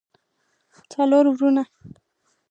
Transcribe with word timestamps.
څلور 0.93 1.25
وروڼه 1.29 1.63